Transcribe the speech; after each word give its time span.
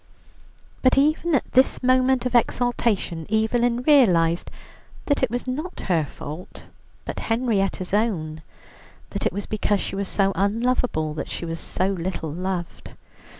But 0.81 0.97
even 0.97 1.35
at 1.35 1.51
this 1.51 1.83
moment 1.83 2.25
of 2.25 2.33
exaltation 2.33 3.27
Evelyn 3.31 3.83
realized 3.83 4.49
that 5.05 5.21
it 5.21 5.29
was 5.29 5.45
not 5.45 5.81
her 5.81 6.05
fault, 6.05 6.65
but 7.05 7.19
Henrietta's 7.29 7.93
own; 7.93 8.41
that 9.11 9.27
it 9.27 9.31
was 9.31 9.45
because 9.45 9.79
she 9.79 9.95
was 9.95 10.07
so 10.07 10.31
unlovable 10.33 11.13
that 11.13 11.29
she 11.29 11.45
was 11.45 11.59
so 11.59 11.89
little 11.89 12.31
loved. 12.31 12.89